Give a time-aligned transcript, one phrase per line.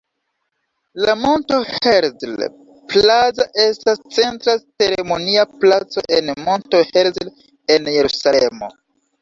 [1.07, 2.47] La Monto Herzl
[2.93, 7.33] Plaza estas centra ceremonia placo en Monto Herzl
[7.77, 8.77] en Jerusalemo.